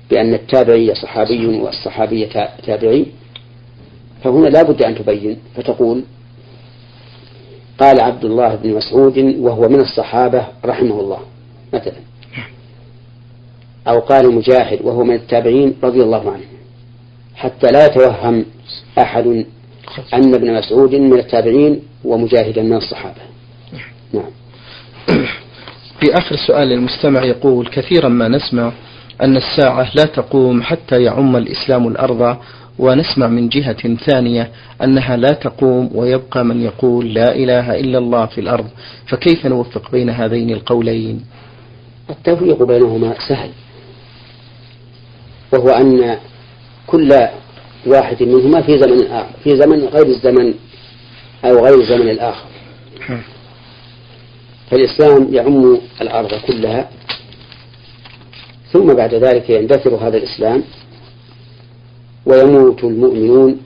بأن 0.09 0.33
التابعي 0.33 0.95
صحابي 0.95 1.47
والصحابي 1.47 2.25
تابعي 2.65 3.05
فهنا 4.23 4.47
لا 4.47 4.63
بد 4.63 4.83
أن 4.83 4.95
تبين 4.95 5.37
فتقول 5.55 6.03
قال 7.79 8.01
عبد 8.01 8.25
الله 8.25 8.55
بن 8.55 8.73
مسعود 8.73 9.17
وهو 9.17 9.69
من 9.69 9.79
الصحابة 9.81 10.47
رحمه 10.65 10.99
الله 10.99 11.19
مثلا. 11.73 11.99
أو 13.87 13.99
قال 13.99 14.35
مجاهد 14.35 14.81
وهو 14.81 15.03
من 15.03 15.15
التابعين 15.15 15.75
رضي 15.83 16.03
الله 16.03 16.31
عنه. 16.31 16.50
حتى 17.35 17.67
لا 17.67 17.85
يتوهم 17.85 18.45
أحد 18.97 19.45
أن 20.13 20.33
ابن 20.33 20.53
مسعود 20.53 20.95
من 20.95 21.19
التابعين 21.19 21.81
ومجاهدا 22.03 22.61
من 22.61 22.73
الصحابة. 22.73 23.21
نعم. 24.13 24.31
في 25.99 26.13
آخر 26.13 26.35
سؤال 26.47 26.67
للمستمع 26.67 27.23
يقول 27.23 27.67
كثيرا 27.67 28.09
ما 28.09 28.27
نسمع 28.27 28.71
أن 29.21 29.37
الساعة 29.37 29.91
لا 29.95 30.03
تقوم 30.03 30.61
حتى 30.61 31.03
يعم 31.03 31.35
الإسلام 31.35 31.87
الأرض 31.87 32.37
ونسمع 32.79 33.27
من 33.27 33.49
جهة 33.49 33.95
ثانية 33.95 34.51
أنها 34.83 35.17
لا 35.17 35.33
تقوم 35.33 35.89
ويبقى 35.95 36.45
من 36.45 36.61
يقول 36.61 37.13
لا 37.13 37.35
إله 37.35 37.79
إلا 37.79 37.97
الله 37.97 38.25
في 38.25 38.41
الأرض. 38.41 38.67
فكيف 39.07 39.45
نوفق 39.45 39.91
بين 39.91 40.09
هذين 40.09 40.49
القولين؟ 40.49 41.21
التوفيق 42.09 42.63
بينهما 42.63 43.15
سهل 43.27 43.49
وهو 45.53 45.69
أن 45.69 46.17
كل 46.87 47.27
واحد 47.85 48.23
منهما 48.23 48.61
في 48.61 48.77
زمن 48.77 49.07
آخر 49.11 49.29
في 49.43 49.49
زمن 49.49 49.85
غير 49.85 50.05
الزمن 50.05 50.53
أو 51.45 51.65
غير 51.65 51.81
الزمن 51.81 52.09
الآخر. 52.09 52.45
فالإسلام 54.71 55.33
يعم 55.33 55.77
الأرض 56.01 56.33
كلها 56.47 56.89
ثم 58.73 58.93
بعد 58.93 59.13
ذلك 59.13 59.49
يندثر 59.49 59.95
هذا 59.95 60.17
الإسلام 60.17 60.63
ويموت 62.25 62.83
المؤمنون 62.83 63.57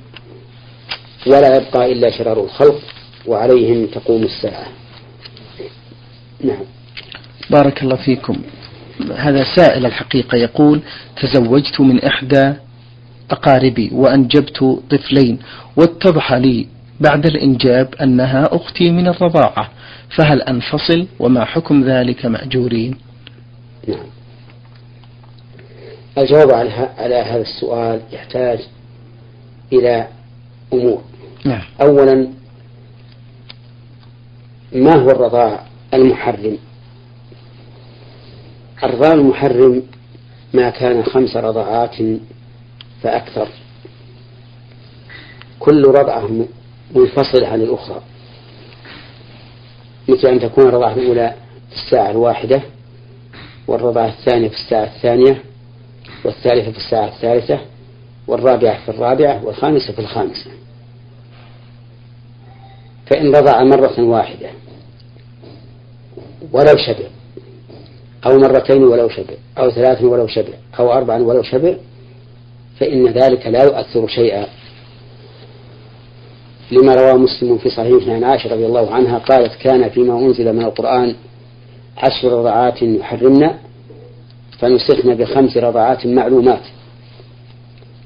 ولا 1.28 1.58
يبقى 1.58 1.92
إلا 1.92 2.18
شرار 2.18 2.44
الخلق 2.44 2.82
وعليهم 3.28 3.86
تقوم 3.86 4.24
الساعة. 4.24 4.68
نعم. 6.44 6.64
بارك 7.50 7.84
الله 7.84 7.96
فيكم. 7.96 8.42
هذا 9.16 9.46
سائل 9.56 9.86
الحقيقة 9.86 10.38
يقول 10.38 10.82
تزوجت 11.22 11.82
من 11.82 12.04
إحدى 12.04 12.54
أقاربي 13.32 13.90
وأنجبت 13.94 14.80
طفلين. 14.90 15.40
واتضح 15.78 16.34
لي 16.34 16.68
بعد 17.00 17.26
الإنجاب 17.26 17.96
أنها 18.02 18.56
أختي 18.56 18.92
من 18.92 19.08
الرضاعة 19.08 19.70
فهل 20.18 20.42
أنفصل 20.42 21.08
وما 21.20 21.46
حكم 21.46 21.84
ذلك 21.84 22.26
مأجورين؟ 22.26 22.98
نعم. 23.88 24.06
الجواب 26.18 26.52
على 26.98 27.16
هذا 27.16 27.42
السؤال 27.42 28.02
يحتاج 28.12 28.60
إلى 29.74 30.08
أمور. 30.74 31.02
نعم. 31.46 31.62
أولا 31.82 32.28
ما 34.74 34.96
هو 34.96 35.12
الرضاع 35.12 35.66
المحرم؟ 35.94 36.58
الرضاع 38.84 39.14
المحرم 39.14 39.84
ما 40.54 40.70
كان 40.70 41.04
خمس 41.04 41.38
رضعات 41.38 41.96
فأكثر. 43.06 43.48
كل 45.60 45.84
رضعة 45.88 46.48
منفصلة 46.96 47.48
عن 47.48 47.62
الأخرى. 47.62 48.02
مثل 50.10 50.28
أن 50.28 50.40
تكون 50.40 50.68
الرضعة 50.68 50.94
الأولى 50.94 51.36
في 51.70 51.76
الساعة 51.76 52.12
الواحدة 52.12 52.62
والرضعة 53.68 54.08
الثانية 54.08 54.48
في 54.48 54.56
الساعة 54.56 54.84
الثانية 54.84 55.44
والثالثة 56.26 56.72
في 56.72 56.78
الساعة 56.78 57.08
الثالثة 57.08 57.60
والرابعة 58.28 58.86
في 58.86 58.90
الرابعة 58.90 59.46
والخامسة 59.46 59.94
في 59.94 60.00
الخامسة. 60.00 60.52
فإن 63.06 63.36
رضع 63.36 63.64
مرة 63.64 64.02
واحدة 64.02 64.50
ولو 66.52 66.78
شبع 66.78 67.08
أو 68.26 68.38
مرتين 68.38 68.84
ولو 68.84 69.10
شبع 69.10 69.34
أو 69.58 69.72
ثلاث 69.72 70.02
ولو 70.02 70.28
شبع 70.28 70.54
أو 70.80 70.94
أربعا 70.94 71.18
ولو 71.18 71.44
شبع 71.44 71.76
فإن 72.80 73.08
ذلك 73.08 73.48
لا 73.48 73.64
يؤثر 73.64 74.08
شيئا. 74.08 74.46
لما 76.72 76.94
رواه 76.94 77.14
مسلم 77.14 77.58
في 77.58 77.70
صحيح 77.70 78.10
عن 78.10 78.24
عائشة 78.24 78.54
رضي 78.54 78.66
الله 78.66 78.92
عنها 78.92 79.18
قالت 79.18 79.56
كان 79.56 79.90
فيما 79.90 80.20
أنزل 80.20 80.54
من 80.54 80.62
القرآن 80.62 81.16
عشر 81.98 82.32
رضعات 82.32 82.82
يحرمن 82.82 83.50
فنسخن 84.60 85.16
بخمس 85.16 85.58
رضعات 85.58 86.06
معلومات. 86.08 86.62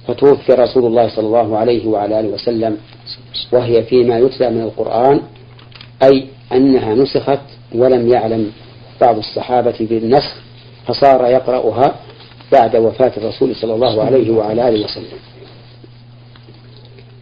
فتوفي 0.08 0.54
رسول 0.54 0.86
الله 0.86 1.16
صلى 1.16 1.28
الله 1.28 1.58
عليه 1.58 1.88
وعلى 1.88 2.20
آله 2.20 2.30
وسلم 2.30 2.78
وهي 3.52 3.84
فيما 3.84 4.20
يتلى 4.20 4.50
من 4.50 4.62
القرآن 4.62 5.22
أي 6.04 6.28
أنها 6.54 6.96
نسخت 6.96 7.40
ولم 7.76 8.08
يعلم 8.08 8.52
بعض 9.02 9.18
الصحابة 9.18 9.76
بالنسخ 9.80 10.36
فصار 10.88 11.26
يقرأها 11.26 11.96
بعد 12.52 12.76
وفاة 12.76 13.12
الرسول 13.18 13.56
صلى 13.56 13.74
الله 13.76 14.04
عليه 14.04 14.32
وعلى 14.32 14.70
آله 14.70 14.86
وسلم. 14.86 15.20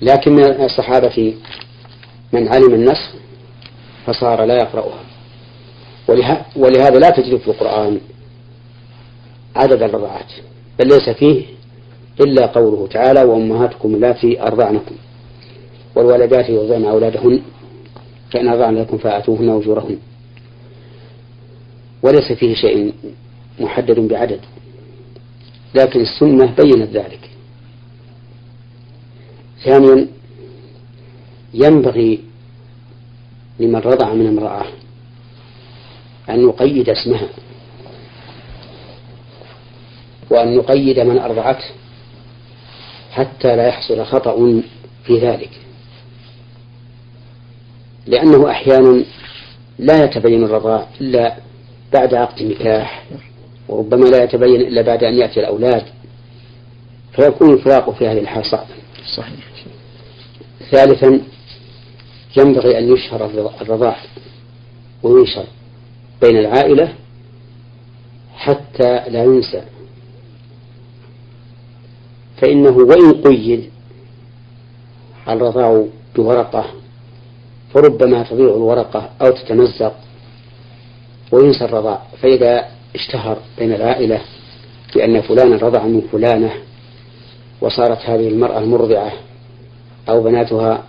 لكن 0.02 0.32
من 0.32 0.44
الصحابة 0.44 1.34
من 2.34 2.48
علم 2.48 2.74
النسخ 2.74 3.14
فصار 4.06 4.46
لا 4.46 4.56
يقرأها. 4.56 5.04
ولهذا 6.56 7.00
لا 7.00 7.10
تجد 7.10 7.38
في 7.38 7.48
القرآن 7.48 8.00
عدد 9.56 9.82
الرضعات 9.82 10.32
بل 10.80 10.88
ليس 10.88 11.10
فيه 11.10 11.46
إلا 12.20 12.46
قوله 12.46 12.88
تعالى 12.88 13.24
وأمهاتكم 13.24 13.96
اللاتي 13.96 14.42
أرضعنكم 14.42 14.96
والولدات 15.96 16.50
يرضعن 16.50 16.86
أولادهن 16.86 17.42
فإن 18.34 18.48
أرضعن 18.48 18.76
لكم 18.78 18.98
فآتوهن 18.98 19.50
أجورهن. 19.50 19.98
وليس 22.04 22.32
فيه 22.32 22.56
شيء 22.56 22.94
محدد 23.60 24.00
بعدد. 24.00 24.40
لكن 25.78 26.02
السنة 26.02 26.46
بينت 26.46 26.98
ذلك. 26.98 27.30
ثانيا 29.64 30.08
ينبغي 31.54 32.24
لمن 33.60 33.76
رضع 33.76 34.14
من 34.14 34.28
امرأة 34.28 34.66
أن 36.30 36.50
يقيد 36.50 36.90
اسمها 36.90 37.30
وأن 40.30 40.56
نقيد 40.58 41.00
من 41.00 41.20
أرضعته 41.20 41.66
حتى 43.12 43.56
لا 43.56 43.68
يحصل 43.68 44.06
خطأ 44.06 44.62
في 45.04 45.20
ذلك. 45.20 45.52
لأنه 48.08 48.50
أحيانا 48.50 49.04
لا 49.80 50.04
يتبين 50.04 50.44
الرضاع 50.44 50.88
إلا 51.02 51.38
بعد 51.94 52.14
عقد 52.14 52.44
نكاح 52.44 53.06
وربما 53.70 54.06
لا 54.06 54.24
يتبين 54.24 54.62
إلا 54.62 54.82
بعد 54.82 55.04
أن 55.04 55.14
يأتي 55.14 55.40
الأولاد 55.40 55.84
فيكون 57.16 57.54
الفراق 57.54 57.90
في 57.90 58.08
هذه 58.08 58.20
الحال 58.20 58.46
صعبا 58.46 58.76
صحيح. 59.16 59.48
ثالثا 60.72 61.22
ينبغي 62.38 62.80
أن 62.80 62.94
يشهر 62.94 63.26
الرضاع 63.62 63.98
وينشر 65.04 65.46
بين 66.22 66.38
العائلة 66.38 66.94
حتى 68.36 69.10
لا 69.10 69.24
ينسى. 69.24 69.62
فإنه 72.42 72.78
وإن 72.78 73.22
قيد 73.22 73.70
الرضاع 75.30 75.86
بورقة 76.16 76.66
فربما 77.74 78.24
تضيع 78.24 78.56
الورقة 78.56 79.10
أو 79.22 79.32
تتمزق 79.32 79.96
وينسى 81.32 81.66
الرضاع. 81.66 82.02
فإذا 82.22 82.77
اشتهر 82.96 83.38
بين 83.58 83.74
العائلة 83.74 84.22
بأن 84.96 85.22
فلانا 85.22 85.56
رضع 85.56 85.84
من 85.84 86.02
فلانة 86.12 86.52
وصارت 87.62 87.98
هذه 88.06 88.28
المرأة 88.28 88.60
المرضعة 88.60 89.12
أو 90.10 90.24
بناتها 90.24 90.84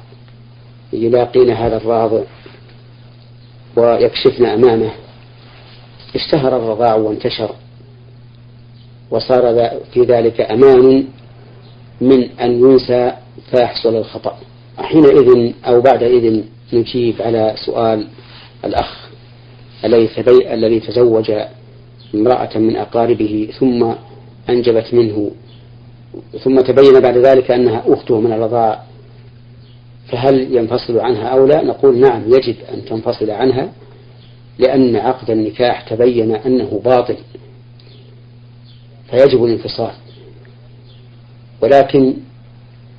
يلاقين 0.93 1.51
هذا 1.51 1.77
الراضع 1.77 2.21
ويكشفن 3.77 4.45
أمامه. 4.45 4.91
اشتهر 6.15 6.57
الرضاع 6.57 6.95
وانتشر 6.95 7.55
وصار 9.11 9.71
في 9.93 10.01
ذلك 10.01 10.41
أمان 10.41 11.05
من 12.01 12.31
أن 12.41 12.61
ينسى 12.61 13.13
فيحصل 13.51 13.97
الخطأ. 13.97 14.39
حينئذ 14.79 15.53
أو 15.67 15.81
بعدئذ 15.81 16.45
نجيب 16.73 17.23
على 17.23 17.55
سؤال 17.67 18.07
الأخ 18.65 19.09
الذي 19.85 20.09
الذي 20.55 20.81
تزوج 20.81 21.33
امرأة 22.15 22.59
من 22.59 22.77
أقاربه 22.77 23.49
ثم 23.59 23.93
أنجبت 24.49 24.95
منه 24.95 25.31
ثم 26.45 26.61
تبين 26.61 27.01
بعد 27.01 27.17
ذلك 27.17 27.51
أنها 27.51 27.83
أخته 27.87 28.21
من 28.21 28.33
الرضاع 28.33 28.83
فهل 30.09 30.57
ينفصل 30.57 30.99
عنها 30.99 31.29
أو 31.29 31.47
لا؟ 31.47 31.65
نقول 31.65 31.99
نعم 31.99 32.23
يجب 32.27 32.57
أن 32.75 32.85
تنفصل 32.85 33.31
عنها 33.31 33.73
لأن 34.59 34.97
عقد 34.97 35.31
النكاح 35.31 35.81
تبين 35.81 36.35
أنه 36.35 36.81
باطل 36.85 37.17
فيجب 39.11 39.45
الانفصال. 39.45 39.93
ولكن 41.63 42.15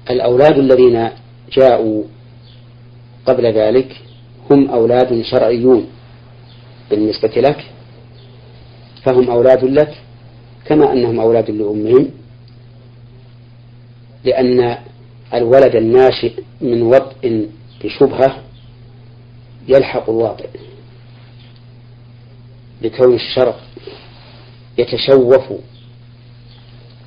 الأولاد 0.09 0.57
الذين 0.57 1.09
جاءوا 1.51 2.03
قبل 3.25 3.45
ذلك 3.45 4.01
هم 4.51 4.69
أولاد 4.69 5.21
شرعيون 5.21 5.87
بالنسبة 6.89 7.31
لك 7.35 7.65
فهم 9.03 9.29
أولاد 9.29 9.63
لك 9.63 9.97
كما 10.65 10.93
أنهم 10.93 11.19
أولاد 11.19 11.51
لأمهم 11.51 12.09
لأن 14.23 14.77
الولد 15.33 15.75
الناشئ 15.75 16.33
من 16.61 16.81
وطء 16.81 17.49
بشبهة 17.83 18.43
يلحق 19.67 20.09
الواطئ 20.09 20.49
لكون 22.81 23.13
الشرع 23.15 23.55
يتشوف 24.77 25.43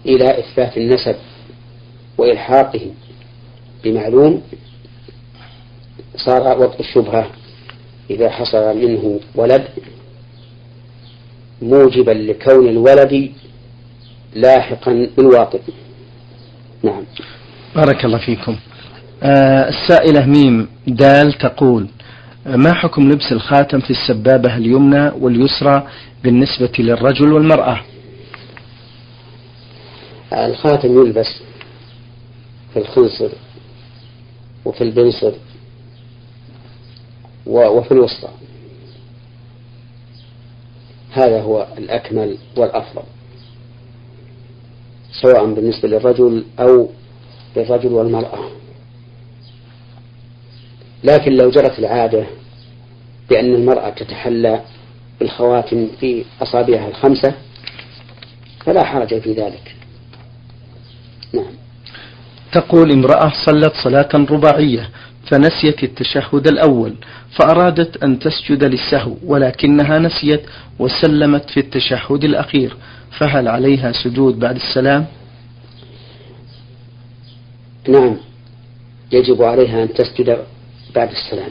إلى 0.07 0.38
إثبات 0.38 0.76
النسب 0.76 1.16
وإلحاقه 2.18 2.90
بمعلوم 3.85 4.42
صار 6.16 6.59
وطء 6.59 6.81
الشبهة 6.81 7.31
إذا 8.11 8.31
حصل 8.31 8.76
منه 8.76 9.20
ولد 9.35 9.68
موجبا 11.62 12.11
لكون 12.11 12.68
الولد 12.68 13.33
لاحقا 14.35 15.09
بالواطئ 15.16 15.61
نعم. 16.83 17.05
بارك 17.77 18.05
الله 18.05 18.18
فيكم. 18.18 18.57
آه 19.22 19.68
السائلة 19.68 20.27
ميم 20.27 20.68
دال 20.87 21.33
تقول 21.33 21.87
ما 22.46 22.75
حكم 22.75 23.11
لبس 23.11 23.33
الخاتم 23.33 23.81
في 23.81 23.90
السبابة 23.90 24.57
اليمنى 24.57 25.11
واليسرى 25.20 25.88
بالنسبة 26.25 26.72
للرجل 26.79 27.33
والمرأة؟ 27.33 27.81
الخاتم 30.33 31.03
يلبس 31.03 31.42
في 32.72 32.79
الخنصر 32.79 33.29
وفي 34.64 34.85
البنصر 34.85 35.33
وفي 37.46 37.92
الوسطى. 37.92 38.29
هذا 41.12 41.42
هو 41.42 41.66
الأكمل 41.79 42.38
والأفضل. 42.57 43.03
سواء 45.22 45.55
بالنسبة 45.55 45.88
للرجل 45.88 46.44
أو 46.59 46.88
للرجل 47.57 47.92
والمرأة. 47.92 48.51
لكن 51.05 51.33
لو 51.33 51.51
جرت 51.51 51.79
العادة 51.79 52.27
بأن 53.31 53.55
المرأة 53.55 53.90
تتحلى 53.90 54.62
بالخواتم 55.20 55.88
في 56.01 56.25
أصابعها 56.42 56.88
الخمسة 56.88 57.35
فلا 58.64 58.85
حرج 58.85 59.18
في 59.18 59.33
ذلك. 59.33 59.77
نعم. 61.33 61.53
تقول 62.53 62.92
امرأة 62.92 63.33
صلت 63.46 63.72
صلاة 63.85 64.09
رباعية 64.14 64.90
فنسيت 65.33 65.85
التشهد 65.85 66.47
الأول 66.47 66.95
فأرادت 67.37 68.03
أن 68.05 68.18
تسجد 68.18 68.64
للسهو 68.64 69.16
ولكنها 69.27 69.99
نسيت 69.99 70.42
وسلمت 70.79 71.51
في 71.51 71.61
التشهد 71.61 72.25
الأخير. 72.25 72.77
فهل 73.18 73.49
عليها 73.49 73.92
سجود 73.92 74.38
بعد 74.38 74.57
السلام؟ 74.57 75.07
نعم. 77.88 78.16
يجب 79.12 79.42
عليها 79.42 79.83
أن 79.83 79.95
تسجد 79.95 80.45
بعد 80.95 81.11
السلام. 81.11 81.51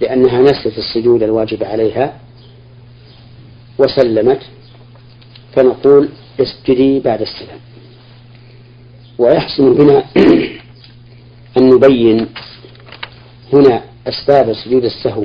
لأنها 0.00 0.42
نسيت 0.42 0.78
السجود 0.78 1.22
الواجب 1.22 1.64
عليها 1.64 2.20
وسلمت 3.78 4.42
فنقول 5.52 6.08
اسجدي 6.40 7.00
بعد 7.00 7.20
السلام. 7.20 7.58
ويحسن 9.18 9.74
بنا 9.74 10.04
أن 11.56 11.68
نبين 11.74 12.26
هنا 13.52 13.82
أسباب 14.06 14.52
سجود 14.52 14.84
السهو. 14.84 15.24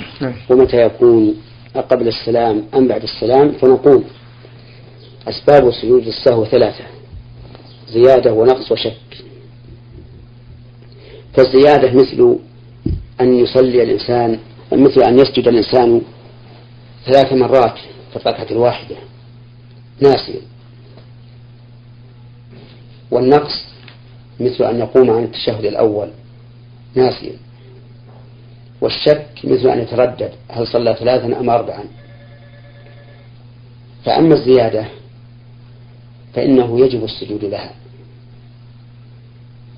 ومتى 0.50 0.76
يكون 0.76 1.34
قبل 1.74 2.08
السلام 2.08 2.64
أم 2.74 2.88
بعد 2.88 3.02
السلام 3.02 3.52
فنقول 3.52 4.04
أسباب 5.28 5.70
سجود 5.70 6.06
السهو 6.06 6.44
ثلاثة 6.44 6.84
زيادة 7.88 8.32
ونقص 8.32 8.72
وشك 8.72 9.24
فالزيادة 11.34 11.92
مثل 11.92 12.38
أن 13.20 13.34
يصلي 13.34 13.82
الإنسان 13.82 14.38
مثل 14.72 15.02
أن 15.02 15.18
يسجد 15.18 15.48
الإنسان 15.48 16.02
ثلاث 17.06 17.32
مرات 17.32 17.78
في 18.10 18.16
الركعة 18.16 18.46
الواحدة 18.50 18.96
ناسيا 20.00 20.40
والنقص 23.10 23.64
مثل 24.40 24.64
أن 24.64 24.78
يقوم 24.78 25.10
عن 25.10 25.24
التشهد 25.24 25.64
الأول. 25.64 26.08
ناسيا 26.94 27.32
والشك 28.80 29.26
مثل 29.44 29.68
أن 29.68 29.78
يتردد. 29.78 30.32
هل 30.48 30.66
صلى 30.66 30.96
ثلاثا 30.98 31.40
أم 31.40 31.50
أربعا؟ 31.50 31.84
فأما 34.04 34.34
الزيادة 34.34 34.84
فإنه 36.34 36.80
يجب 36.80 37.04
السجود 37.04 37.44
لها. 37.44 37.72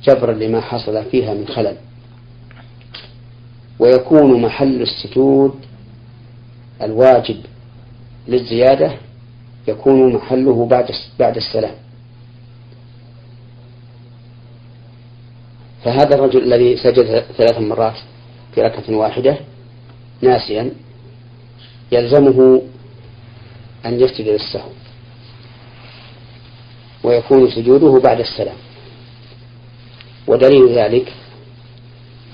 جبرا 0.05 0.33
لما 0.33 0.61
حصل 0.61 1.05
فيها 1.05 1.35
من 1.35 1.49
خلل. 1.49 1.77
ويكون 3.79 4.43
محل 4.43 4.83
السجود 4.83 5.55
الواجب 6.83 7.37
للزيادة 8.29 8.93
يكون 9.69 10.15
محله 10.15 10.67
بعد 10.67 10.91
بعد 11.19 11.37
السلام. 11.37 11.75
فهذا 15.85 16.15
الرجل 16.15 16.43
الذي 16.43 16.77
سجد 16.77 17.25
ثلاث 17.39 17.59
مرات 17.59 17.97
في 18.55 18.61
ركعة 18.61 18.97
واحدة 18.97 19.37
ناسيا 20.23 20.71
يلزمه 21.93 22.63
أن 23.87 24.01
يسجد 24.01 24.29
للسهو 24.29 24.69
ويكون 27.05 27.51
سجوده 27.51 28.01
بعد 28.01 28.21
السلام. 28.21 28.57
ودليل 30.27 30.79
ذلك 30.79 31.13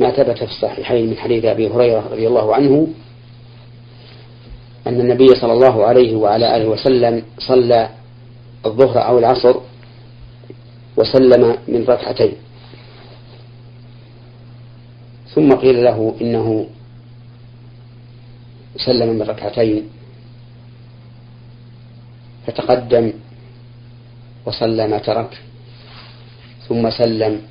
ما 0.00 0.10
ثبت 0.10 0.38
في 0.38 0.44
الصحيحين 0.44 1.10
من 1.10 1.16
حديث 1.16 1.44
أبي 1.44 1.68
هريرة 1.68 2.08
رضي 2.12 2.26
الله 2.26 2.54
عنه 2.54 2.88
أن 4.86 5.00
النبي 5.00 5.26
صلى 5.26 5.52
الله 5.52 5.84
عليه 5.86 6.16
وعلى 6.16 6.56
آله 6.56 6.68
وسلم 6.68 7.22
صلى 7.38 7.88
الظهر 8.66 9.06
أو 9.08 9.18
العصر 9.18 9.54
وسلم 10.96 11.56
من 11.68 11.84
ركعتين. 11.88 12.32
ثم 15.36 15.52
قيل 15.52 15.84
له 15.84 16.16
إنه 16.20 16.66
سلم 18.76 19.08
من 19.08 19.22
ركعتين 19.22 19.88
فتقدم 22.46 23.12
وصلى 24.46 24.88
ما 24.88 24.98
ترك 24.98 25.38
ثم 26.68 26.90
سلم 26.90 27.42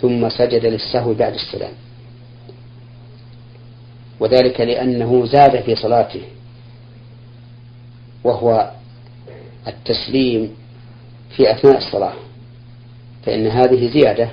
ثم 0.00 0.28
سجد 0.28 0.66
للسهو 0.66 1.14
بعد 1.14 1.34
السلام. 1.34 1.72
وذلك 4.20 4.60
لأنه 4.60 5.26
زاد 5.26 5.62
في 5.62 5.76
صلاته 5.76 6.22
وهو 8.24 8.70
التسليم 9.66 10.56
في 11.36 11.50
أثناء 11.50 11.78
الصلاة 11.78 12.14
فإن 13.24 13.46
هذه 13.46 13.90
زيادة. 13.92 14.30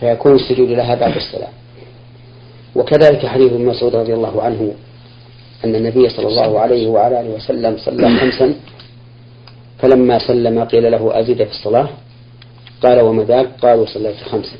فيكون 0.00 0.34
السجود 0.34 0.68
لها 0.68 0.94
بعد 0.94 1.16
السلام. 1.16 1.52
وكذلك 2.76 3.26
حديث 3.26 3.52
ابن 3.52 3.64
مسعود 3.64 3.96
رضي 3.96 4.14
الله 4.14 4.42
عنه 4.42 4.74
أن 5.64 5.74
النبي 5.74 6.08
صلى 6.08 6.26
الله 6.26 6.60
عليه 6.60 6.88
وعلى 6.88 7.20
آله 7.20 7.30
وسلم 7.30 7.76
صلى 7.78 8.18
خمسا 8.20 8.54
فلما 9.78 10.18
سلم 10.18 10.64
قيل 10.64 10.92
له 10.92 11.20
أزيد 11.20 11.44
في 11.44 11.50
الصلاة؟ 11.50 11.88
قال 12.82 13.00
وما 13.00 13.24
ذاك؟ 13.24 13.48
قالوا 13.62 13.86
صليت 13.86 14.16
خمسا. 14.16 14.56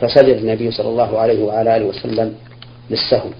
فسجد 0.00 0.36
النبي 0.36 0.70
صلى 0.70 0.88
الله 0.88 1.18
عليه 1.18 1.42
وعلى 1.44 1.76
آله 1.76 1.86
وسلم 1.86 2.34
للسهو 2.90 3.30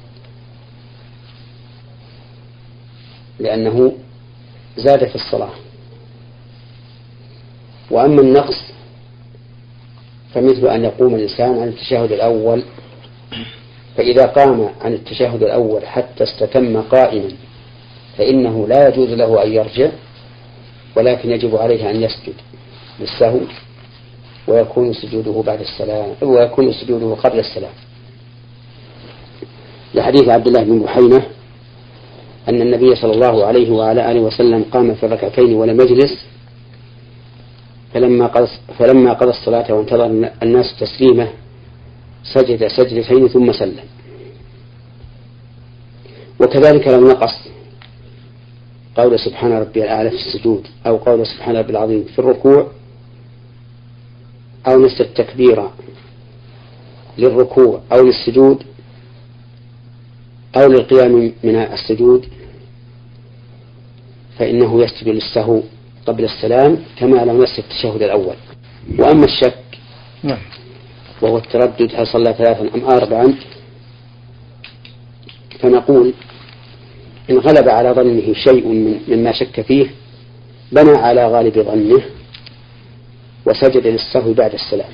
لأنه 3.38 3.92
زاد 4.76 5.04
في 5.08 5.14
الصلاة. 5.14 5.50
وأما 7.90 8.20
النقص 8.20 8.64
فمثل 10.34 10.68
أن 10.68 10.84
يقوم 10.84 11.14
الإنسان 11.14 11.58
عن 11.58 11.68
التشهد 11.68 12.12
الأول 12.12 12.62
فإذا 13.96 14.26
قام 14.26 14.68
عن 14.80 14.92
التشهد 14.92 15.42
الأول 15.42 15.86
حتى 15.86 16.24
استتم 16.24 16.80
قائما 16.82 17.28
فإنه 18.18 18.66
لا 18.68 18.88
يجوز 18.88 19.08
له 19.08 19.44
أن 19.44 19.52
يرجع 19.52 19.88
ولكن 20.96 21.30
يجب 21.30 21.56
عليه 21.56 21.90
أن 21.90 22.02
يسجد 22.02 22.34
للسهو 23.00 23.40
ويكون 24.48 24.92
سجوده 24.92 25.42
بعد 25.46 25.60
السلام 25.60 26.14
ويكون 26.22 26.72
سجوده 26.72 27.14
قبل 27.14 27.38
السلام. 27.38 27.72
لحديث 29.94 30.28
عبد 30.28 30.46
الله 30.46 30.62
بن 30.62 30.78
بحينة 30.78 31.26
أن 32.48 32.62
النبي 32.62 32.94
صلى 32.94 33.12
الله 33.12 33.44
عليه 33.46 33.70
وعلى 33.70 34.10
آله 34.10 34.20
وسلم 34.20 34.64
قام 34.72 34.94
في 34.94 35.06
الركعتين 35.06 35.54
ولم 35.54 35.80
يجلس 35.80 36.24
فلما 37.94 38.26
قضى 38.26 38.48
فلما 38.78 39.12
قضى 39.12 39.30
الصلاة 39.30 39.74
وانتظر 39.74 40.06
الناس 40.42 40.76
تسليمه 40.80 41.28
سجد 42.34 42.68
سجدتين 42.68 43.28
ثم 43.28 43.52
سلم. 43.52 43.84
وكذلك 46.40 46.88
لو 46.88 47.08
نقص 47.08 47.34
قول 48.96 49.18
سبحان 49.18 49.52
ربي 49.52 49.84
الأعلى 49.84 50.10
في 50.10 50.16
السجود 50.16 50.66
أو 50.86 50.96
قول 50.96 51.26
سبحان 51.26 51.56
ربي 51.56 51.70
العظيم 51.70 52.04
في 52.04 52.18
الركوع 52.18 52.66
أو 54.68 54.80
نسى 54.84 55.02
التكبير 55.02 55.68
للركوع 57.18 57.80
أو 57.92 58.04
للسجود 58.04 58.62
أو 60.56 60.66
للقيام 60.68 61.32
من 61.44 61.56
السجود 61.56 62.26
فإنه 64.38 64.82
يسجد 64.82 65.08
للسهو. 65.08 65.62
قبل 66.08 66.24
السلام 66.24 66.78
كما 66.98 67.16
لو 67.16 67.42
نسي 67.42 67.58
التشهد 67.58 68.02
الأول. 68.02 68.36
وأما 68.98 69.24
الشك 69.24 69.64
نعم. 70.22 70.38
وهو 71.22 71.36
التردد 71.36 71.94
هل 71.94 72.06
صلى 72.06 72.34
ثلاثا 72.38 72.68
أم 72.74 72.84
أربعا 72.84 73.34
فنقول 75.60 76.12
إن 77.30 77.38
غلب 77.38 77.68
على 77.68 77.90
ظنه 77.90 78.34
شيء 78.34 78.66
مما 79.08 79.32
شك 79.32 79.60
فيه 79.60 79.86
بنى 80.72 80.96
على 80.98 81.26
غالب 81.26 81.58
ظنه 81.58 82.02
وسجد 83.46 83.86
للسهو 83.86 84.32
بعد 84.32 84.52
السلام. 84.54 84.90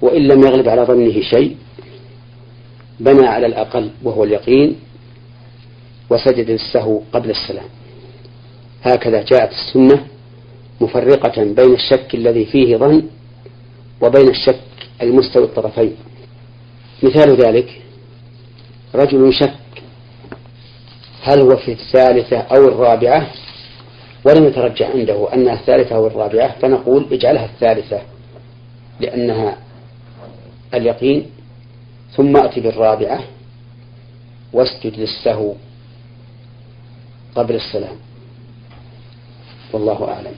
وإن 0.00 0.22
لم 0.28 0.40
يغلب 0.40 0.68
على 0.68 0.82
ظنه 0.82 1.20
شيء 1.20 1.56
بنى 3.00 3.26
على 3.26 3.46
الأقل 3.46 3.90
وهو 4.02 4.24
اليقين 4.24 4.76
وسجد 6.10 6.50
للسهو 6.50 7.00
قبل 7.12 7.30
السلام. 7.30 7.68
هكذا 8.82 9.22
جاءت 9.22 9.52
السنة 9.52 10.06
مفرقة 10.80 11.44
بين 11.44 11.74
الشك 11.74 12.14
الذي 12.14 12.44
فيه 12.44 12.76
ظن 12.76 13.02
وبين 14.00 14.28
الشك 14.28 14.60
المستوي 15.02 15.44
الطرفين. 15.44 15.96
مثال 17.02 17.36
ذلك 17.36 17.82
رجل 18.94 19.32
شك 19.34 19.54
هل 21.22 21.40
هو 21.40 21.56
في 21.56 21.72
الثالثة 21.72 22.38
أو 22.38 22.68
الرابعة؟ 22.68 23.30
ولم 24.24 24.44
يترجح 24.44 24.90
عنده 24.90 25.34
أنها 25.34 25.54
الثالثة 25.54 25.96
أو 25.96 26.06
الرابعة 26.06 26.58
فنقول 26.58 27.06
اجعلها 27.12 27.44
الثالثة 27.44 28.00
لأنها 29.00 29.58
اليقين. 30.74 31.26
ثم 32.16 32.36
أتي 32.36 32.60
بالرابعة 32.60 33.20
واسجد 34.52 34.98
للسهو 34.98 35.54
قبل 37.34 37.54
السلام. 37.54 37.96
والله 39.72 40.08
أعلم. 40.08 40.32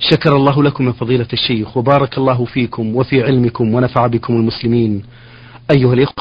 شكر 0.00 0.36
الله 0.36 0.62
لكم 0.62 0.86
يا 0.86 0.92
فضيلة 0.92 1.26
الشيخ 1.32 1.76
وبارك 1.76 2.18
الله 2.18 2.44
فيكم 2.44 2.96
وفي 2.96 3.22
علمكم 3.22 3.74
ونفع 3.74 4.06
بكم 4.06 4.34
المسلمين. 4.34 5.02
أيها 5.70 5.94
الإخوة 5.94 6.14